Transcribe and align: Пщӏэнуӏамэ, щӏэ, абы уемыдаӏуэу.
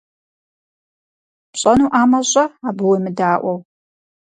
Пщӏэнуӏамэ, 1.51 2.19
щӏэ, 2.29 2.43
абы 2.67 2.83
уемыдаӏуэу. 2.89 3.59